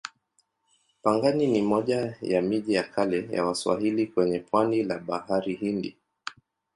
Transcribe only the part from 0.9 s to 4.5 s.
Pangani ni moja ya miji ya kale ya Waswahili kwenye